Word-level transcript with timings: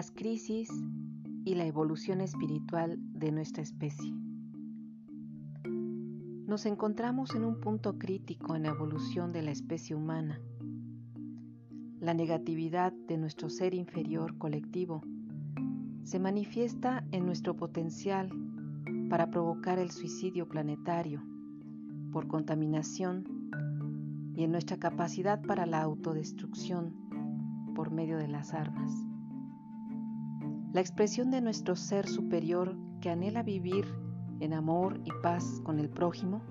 las 0.00 0.12
crisis 0.12 0.70
y 1.44 1.56
la 1.56 1.66
evolución 1.66 2.22
espiritual 2.22 2.98
de 3.12 3.32
nuestra 3.32 3.62
especie. 3.62 4.10
Nos 5.66 6.64
encontramos 6.64 7.34
en 7.34 7.44
un 7.44 7.60
punto 7.60 7.98
crítico 7.98 8.56
en 8.56 8.62
la 8.62 8.70
evolución 8.70 9.30
de 9.30 9.42
la 9.42 9.50
especie 9.50 9.94
humana. 9.94 10.40
La 12.00 12.14
negatividad 12.14 12.94
de 13.08 13.18
nuestro 13.18 13.50
ser 13.50 13.74
inferior 13.74 14.38
colectivo 14.38 15.02
se 16.02 16.18
manifiesta 16.18 17.04
en 17.12 17.26
nuestro 17.26 17.54
potencial 17.54 18.30
para 19.10 19.28
provocar 19.28 19.78
el 19.78 19.90
suicidio 19.90 20.48
planetario 20.48 21.22
por 22.10 22.26
contaminación 22.26 24.32
y 24.34 24.44
en 24.44 24.50
nuestra 24.50 24.78
capacidad 24.78 25.42
para 25.42 25.66
la 25.66 25.82
autodestrucción 25.82 26.94
por 27.74 27.90
medio 27.90 28.16
de 28.16 28.28
las 28.28 28.54
armas. 28.54 29.09
La 30.72 30.80
expresión 30.80 31.32
de 31.32 31.40
nuestro 31.40 31.74
ser 31.74 32.08
superior 32.08 32.76
que 33.00 33.10
anhela 33.10 33.42
vivir 33.42 33.86
en 34.38 34.52
amor 34.52 35.00
y 35.04 35.10
paz 35.20 35.60
con 35.64 35.80
el 35.80 35.88
prójimo, 35.88 36.42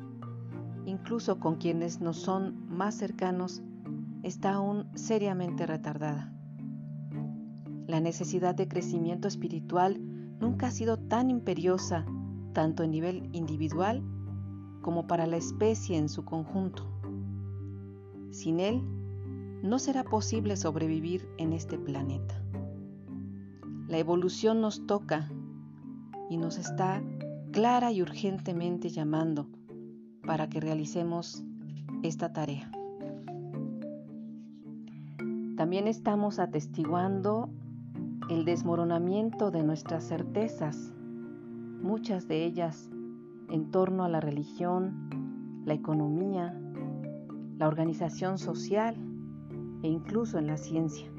incluso 0.85 1.39
con 1.39 1.55
quienes 1.55 2.01
nos 2.01 2.17
son 2.17 2.67
más 2.67 2.95
cercanos, 2.95 3.61
está 4.21 4.55
aún 4.55 4.89
seriamente 4.93 5.65
retardada. 5.65 6.33
La 7.87 8.01
necesidad 8.01 8.55
de 8.55 8.67
crecimiento 8.67 9.29
espiritual 9.29 10.01
nunca 10.39 10.67
ha 10.67 10.71
sido 10.71 10.97
tan 10.97 11.29
imperiosa, 11.29 12.05
tanto 12.51 12.83
a 12.83 12.87
nivel 12.87 13.29
individual 13.31 14.03
como 14.81 15.07
para 15.07 15.27
la 15.27 15.37
especie 15.37 15.97
en 15.97 16.09
su 16.09 16.25
conjunto. 16.25 16.83
Sin 18.31 18.59
él, 18.59 18.83
no 19.63 19.79
será 19.79 20.03
posible 20.03 20.57
sobrevivir 20.57 21.27
en 21.37 21.53
este 21.53 21.77
planeta. 21.77 22.38
La 23.89 23.97
evolución 23.97 24.61
nos 24.61 24.85
toca 24.85 25.31
y 26.29 26.37
nos 26.37 26.59
está 26.59 27.01
clara 27.51 27.91
y 27.91 28.03
urgentemente 28.03 28.89
llamando 28.89 29.47
para 30.27 30.47
que 30.47 30.59
realicemos 30.59 31.43
esta 32.03 32.31
tarea. 32.31 32.69
También 35.57 35.87
estamos 35.87 36.37
atestiguando 36.37 37.49
el 38.29 38.45
desmoronamiento 38.45 39.49
de 39.49 39.63
nuestras 39.63 40.03
certezas, 40.03 40.93
muchas 41.81 42.27
de 42.27 42.45
ellas 42.45 42.91
en 43.49 43.71
torno 43.71 44.03
a 44.03 44.09
la 44.09 44.21
religión, 44.21 45.63
la 45.65 45.73
economía, 45.73 46.53
la 47.57 47.67
organización 47.67 48.37
social 48.37 48.95
e 49.81 49.87
incluso 49.87 50.37
en 50.37 50.45
la 50.45 50.57
ciencia. 50.57 51.11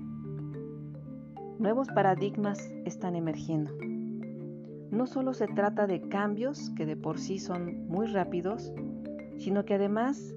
Nuevos 1.61 1.89
paradigmas 1.89 2.73
están 2.87 3.17
emergiendo. 3.17 3.75
No 4.91 5.07
solo 5.07 5.35
se 5.35 5.47
trata 5.47 5.87
de 5.87 6.01
cambios 6.09 6.71
que 6.71 6.87
de 6.87 6.97
por 6.97 7.19
sí 7.19 7.39
son 7.39 7.87
muy 7.87 8.07
rápidos, 8.07 8.73
sino 9.37 9.67
que 9.67 9.75
además 9.75 10.35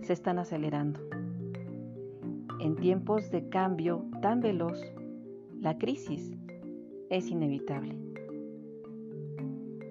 se 0.00 0.14
están 0.14 0.38
acelerando. 0.38 1.00
En 2.60 2.76
tiempos 2.76 3.30
de 3.30 3.46
cambio 3.50 4.06
tan 4.22 4.40
veloz, 4.40 4.80
la 5.60 5.76
crisis 5.76 6.34
es 7.10 7.28
inevitable. 7.28 7.98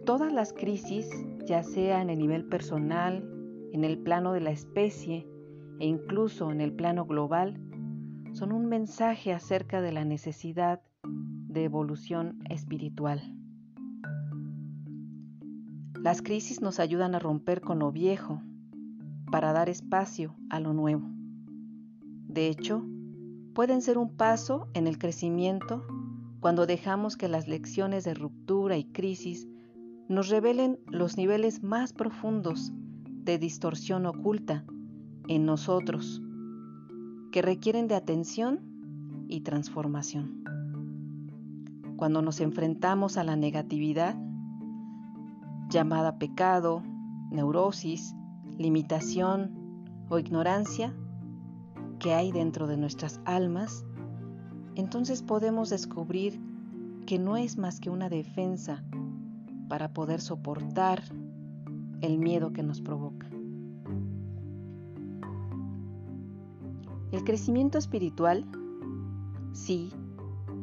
Todas 0.08 0.34
las 0.34 0.54
crisis, 0.54 1.08
ya 1.46 1.62
sea 1.62 2.02
en 2.02 2.10
el 2.10 2.18
nivel 2.18 2.46
personal, 2.46 3.24
en 3.74 3.84
el 3.84 4.00
plano 4.00 4.34
de 4.34 4.42
la 4.42 4.50
especie 4.50 5.28
e 5.80 5.86
incluso 5.86 6.52
en 6.52 6.62
el 6.62 6.74
plano 6.74 7.06
global, 7.06 7.60
son 8.34 8.52
un 8.52 8.66
mensaje 8.66 9.32
acerca 9.32 9.82
de 9.82 9.92
la 9.92 10.06
necesidad 10.06 10.82
de 11.04 11.64
evolución 11.64 12.40
espiritual. 12.50 13.22
Las 16.02 16.22
crisis 16.22 16.60
nos 16.60 16.80
ayudan 16.80 17.16
a 17.16 17.20
romper 17.20 17.62
con 17.62 17.80
lo 17.80 17.92
viejo 17.92 18.42
para 19.32 19.54
dar 19.54 19.70
espacio 19.70 20.36
a 20.50 20.60
lo 20.60 20.74
nuevo. 20.74 21.08
De 22.28 22.48
hecho, 22.48 22.84
pueden 23.54 23.82
ser 23.82 23.98
un 23.98 24.18
paso 24.18 24.68
en 24.74 24.88
el 24.88 24.98
crecimiento 24.98 25.86
cuando 26.40 26.66
dejamos 26.66 27.16
que 27.16 27.30
las 27.30 27.48
lecciones 27.48 28.04
de 28.04 28.16
ruptura 28.16 28.78
y 28.78 28.86
crisis 28.86 29.48
nos 30.10 30.30
revelen 30.30 30.80
los 30.88 31.18
niveles 31.18 31.64
más 31.64 31.94
profundos 31.94 32.74
de 33.06 33.38
distorsión 33.38 34.06
oculta 34.06 34.66
en 35.28 35.46
nosotros, 35.46 36.22
que 37.34 37.42
requieren 37.42 37.88
de 37.88 37.96
atención 37.96 38.60
y 39.28 39.42
transformación. 39.42 40.44
Cuando 41.98 42.22
nos 42.22 42.40
enfrentamos 42.40 43.18
a 43.18 43.24
la 43.24 43.36
negatividad, 43.36 44.16
llamada 45.68 46.20
pecado, 46.20 46.84
neurosis, 47.32 48.14
limitación 48.60 49.52
o 50.10 50.20
ignorancia, 50.20 50.94
que 51.98 52.14
hay 52.14 52.32
dentro 52.32 52.68
de 52.68 52.78
nuestras 52.78 53.20
almas, 53.26 53.84
entonces 54.76 55.24
podemos 55.24 55.72
descubrir 55.72 56.40
que 57.08 57.18
no 57.18 57.36
es 57.36 57.58
más 57.58 57.80
que 57.80 57.90
una 57.90 58.10
defensa 58.10 58.84
para 59.70 59.92
poder 59.92 60.22
soportar 60.22 61.02
el 62.02 62.20
miedo 62.20 62.54
que 62.54 62.62
nos 62.62 62.80
provoca. 62.80 63.28
El 67.14 67.24
crecimiento 67.24 67.78
espiritual, 67.78 68.44
sí, 69.52 69.92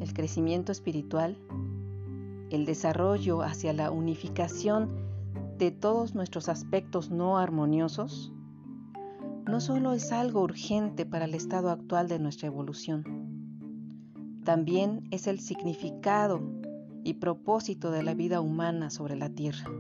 el 0.00 0.12
crecimiento 0.12 0.72
espiritual, 0.72 1.38
el 2.50 2.66
desarrollo 2.66 3.43
hacia 3.43 3.72
la 3.72 3.93
unificación 3.93 4.91
de 5.59 5.71
todos 5.71 6.16
nuestros 6.16 6.49
aspectos 6.49 7.12
no 7.12 7.39
armoniosos, 7.39 8.33
no 9.47 9.60
solo 9.60 9.93
es 9.93 10.10
algo 10.10 10.43
urgente 10.43 11.06
para 11.06 11.27
el 11.27 11.34
estado 11.34 11.71
actual 11.71 12.09
de 12.09 12.19
nuestra 12.19 12.49
evolución, 12.49 13.05
también 14.43 15.06
es 15.12 15.28
el 15.28 15.39
significado 15.39 16.41
y 17.05 17.15
propósito 17.15 17.93
de 17.93 18.03
la 18.03 18.15
vida 18.15 18.41
humana 18.41 18.91
sobre 18.91 19.15
la 19.15 19.31
Tierra. 19.31 19.71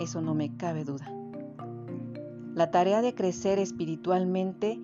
Eso 0.00 0.22
no 0.22 0.36
me 0.36 0.56
cabe 0.56 0.84
duda. 0.84 1.12
La 2.54 2.70
tarea 2.70 3.02
de 3.02 3.16
crecer 3.16 3.58
espiritualmente 3.58 4.80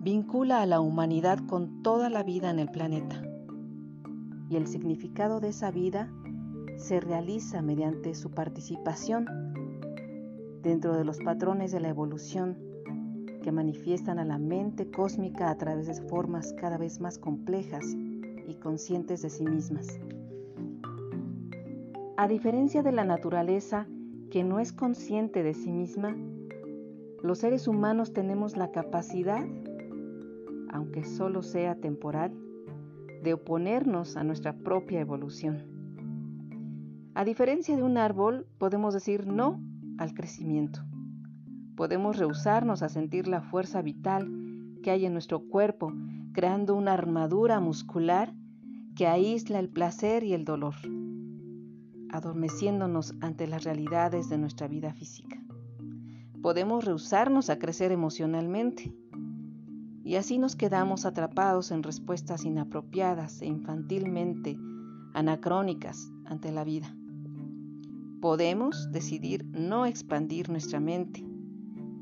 vincula 0.00 0.62
a 0.62 0.66
la 0.66 0.80
humanidad 0.80 1.40
con 1.46 1.82
toda 1.82 2.08
la 2.08 2.22
vida 2.22 2.50
en 2.50 2.58
el 2.58 2.70
planeta. 2.70 3.22
Y 4.48 4.56
el 4.56 4.66
significado 4.66 5.40
de 5.40 5.48
esa 5.48 5.70
vida 5.70 6.10
se 6.76 7.00
realiza 7.00 7.60
mediante 7.60 8.14
su 8.14 8.30
participación 8.30 9.26
dentro 10.62 10.96
de 10.96 11.04
los 11.04 11.18
patrones 11.18 11.72
de 11.72 11.80
la 11.80 11.88
evolución 11.88 12.56
que 13.42 13.52
manifiestan 13.52 14.18
a 14.18 14.24
la 14.24 14.38
mente 14.38 14.90
cósmica 14.90 15.50
a 15.50 15.58
través 15.58 15.86
de 15.86 15.94
formas 16.08 16.52
cada 16.54 16.78
vez 16.78 17.00
más 17.00 17.18
complejas 17.18 17.84
y 18.46 18.54
conscientes 18.54 19.22
de 19.22 19.30
sí 19.30 19.44
mismas. 19.44 19.98
A 22.16 22.28
diferencia 22.28 22.82
de 22.82 22.92
la 22.92 23.04
naturaleza 23.04 23.86
que 24.30 24.44
no 24.44 24.60
es 24.60 24.72
consciente 24.72 25.42
de 25.42 25.54
sí 25.54 25.72
misma, 25.72 26.16
los 27.22 27.38
seres 27.38 27.68
humanos 27.68 28.12
tenemos 28.12 28.56
la 28.56 28.70
capacidad, 28.70 29.44
aunque 30.72 31.04
solo 31.04 31.42
sea 31.42 31.74
temporal, 31.76 32.32
de 33.22 33.34
oponernos 33.34 34.16
a 34.16 34.24
nuestra 34.24 34.52
propia 34.52 35.00
evolución. 35.00 35.64
A 37.14 37.24
diferencia 37.24 37.76
de 37.76 37.82
un 37.82 37.98
árbol, 37.98 38.46
podemos 38.58 38.94
decir 38.94 39.26
no 39.26 39.60
al 39.98 40.14
crecimiento. 40.14 40.84
Podemos 41.76 42.16
rehusarnos 42.16 42.82
a 42.82 42.88
sentir 42.88 43.26
la 43.28 43.40
fuerza 43.40 43.82
vital 43.82 44.30
que 44.82 44.90
hay 44.90 45.04
en 45.04 45.12
nuestro 45.12 45.40
cuerpo, 45.40 45.92
creando 46.32 46.74
una 46.74 46.92
armadura 46.92 47.60
muscular 47.60 48.32
que 48.94 49.06
aísla 49.06 49.58
el 49.58 49.68
placer 49.68 50.24
y 50.24 50.32
el 50.32 50.44
dolor, 50.44 50.74
adormeciéndonos 52.10 53.14
ante 53.20 53.46
las 53.46 53.64
realidades 53.64 54.28
de 54.28 54.38
nuestra 54.38 54.68
vida 54.68 54.92
física. 54.92 55.40
Podemos 56.42 56.84
rehusarnos 56.84 57.50
a 57.50 57.58
crecer 57.58 57.90
emocionalmente 57.90 58.94
y 60.08 60.16
así 60.16 60.38
nos 60.38 60.56
quedamos 60.56 61.04
atrapados 61.04 61.70
en 61.70 61.82
respuestas 61.82 62.46
inapropiadas 62.46 63.42
e 63.42 63.46
infantilmente 63.46 64.56
anacrónicas 65.12 66.10
ante 66.24 66.50
la 66.50 66.64
vida. 66.64 66.96
Podemos 68.22 68.90
decidir 68.90 69.44
no 69.52 69.84
expandir 69.84 70.48
nuestra 70.48 70.80
mente 70.80 71.26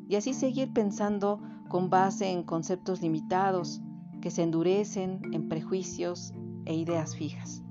y 0.09 0.15
así 0.15 0.35
seguir 0.35 0.73
pensando 0.73 1.43
con 1.69 1.91
base 1.91 2.31
en 2.31 2.45
conceptos 2.45 3.03
limitados 3.03 3.83
que 4.23 4.31
se 4.31 4.45
endurecen 4.45 5.21
en 5.33 5.49
prejuicios 5.49 6.33
e 6.65 6.77
ideas 6.77 7.17
fijas. 7.17 7.65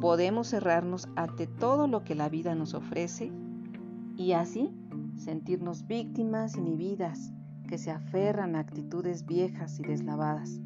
Podemos 0.00 0.48
cerrarnos 0.48 1.06
ante 1.16 1.46
todo 1.46 1.86
lo 1.86 2.02
que 2.02 2.14
la 2.14 2.30
vida 2.30 2.54
nos 2.54 2.72
ofrece 2.72 3.30
y 4.16 4.32
así 4.32 4.70
sentirnos 5.16 5.86
víctimas 5.86 6.56
inhibidas 6.56 7.33
que 7.64 7.78
se 7.78 7.90
aferran 7.90 8.56
a 8.56 8.60
actitudes 8.60 9.26
viejas 9.26 9.78
y 9.80 9.82
deslavadas. 9.82 10.60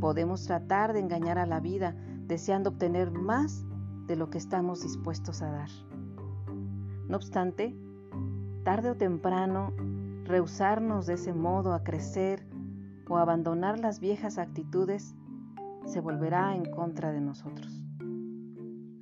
podemos 0.00 0.44
tratar 0.44 0.92
de 0.92 1.00
engañar 1.00 1.38
a 1.38 1.46
la 1.46 1.60
vida 1.60 1.94
deseando 2.26 2.70
obtener 2.70 3.10
más 3.10 3.64
de 4.06 4.16
lo 4.16 4.30
que 4.30 4.38
estamos 4.38 4.82
dispuestos 4.82 5.42
a 5.42 5.50
dar. 5.50 5.68
No 7.08 7.16
obstante, 7.16 7.76
tarde 8.64 8.90
o 8.90 8.96
temprano, 8.96 9.72
rehusarnos 10.24 11.06
de 11.06 11.14
ese 11.14 11.32
modo 11.32 11.74
a 11.74 11.84
crecer 11.84 12.46
o 13.08 13.16
abandonar 13.16 13.78
las 13.78 14.00
viejas 14.00 14.38
actitudes 14.38 15.14
se 15.84 16.00
volverá 16.00 16.54
en 16.56 16.64
contra 16.64 17.12
de 17.12 17.20
nosotros. 17.20 17.84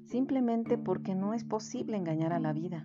Simplemente 0.07 0.77
porque 0.77 1.15
no 1.15 1.35
es 1.35 1.45
posible 1.45 1.97
engañar 1.97 2.33
a 2.33 2.41
la 2.41 2.53
vida. 2.53 2.85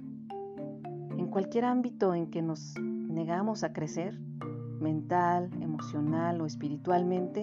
En 1.18 1.28
cualquier 1.28 1.66
ámbito 1.66 2.14
en 2.14 2.30
que 2.30 2.42
nos 2.42 2.76
negamos 3.16 3.64
a 3.64 3.72
crecer, 3.72 4.20
mental, 4.82 5.50
emocional 5.62 6.42
o 6.42 6.46
espiritualmente, 6.46 7.42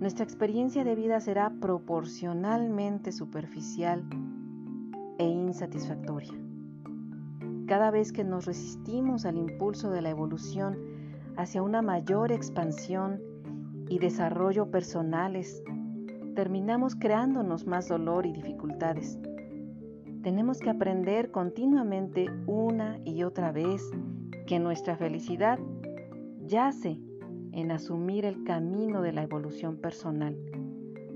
nuestra 0.00 0.24
experiencia 0.24 0.82
de 0.82 0.96
vida 0.96 1.20
será 1.20 1.50
proporcionalmente 1.60 3.12
superficial 3.12 4.04
e 5.18 5.24
insatisfactoria. 5.24 6.32
Cada 7.66 7.92
vez 7.92 8.12
que 8.12 8.24
nos 8.24 8.46
resistimos 8.46 9.26
al 9.26 9.38
impulso 9.38 9.90
de 9.90 10.02
la 10.02 10.10
evolución 10.10 10.76
hacia 11.36 11.62
una 11.62 11.80
mayor 11.80 12.32
expansión 12.32 13.20
y 13.88 14.00
desarrollo 14.00 14.72
personales, 14.72 15.62
terminamos 16.34 16.96
creándonos 16.96 17.64
más 17.64 17.88
dolor 17.88 18.26
y 18.26 18.32
dificultades. 18.32 19.20
Tenemos 20.22 20.58
que 20.58 20.70
aprender 20.70 21.30
continuamente 21.30 22.26
una 22.46 22.98
y 23.04 23.22
otra 23.22 23.52
vez 23.52 23.82
que 24.48 24.58
nuestra 24.58 24.96
felicidad 24.96 25.58
yace 26.46 26.98
en 27.52 27.70
asumir 27.70 28.24
el 28.24 28.44
camino 28.44 29.02
de 29.02 29.12
la 29.12 29.22
evolución 29.22 29.76
personal, 29.76 30.38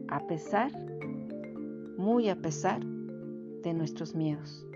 a 0.09 0.27
pesar, 0.27 0.71
muy 1.97 2.29
a 2.29 2.37
pesar 2.37 2.85
de 2.85 3.73
nuestros 3.73 4.15
miedos. 4.15 4.67